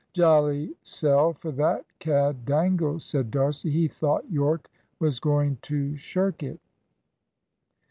"Jolly 0.13 0.75
sell 0.81 1.33
for 1.33 1.51
that 1.51 1.85
cad 1.99 2.43
Dangle," 2.43 2.99
said 2.99 3.29
D'Arcy. 3.29 3.69
"He 3.69 3.87
thought 3.87 4.27
Yorke 4.31 4.67
was 4.99 5.19
going 5.19 5.59
to 5.61 5.95
shirk 5.95 6.41
it." 6.41 6.59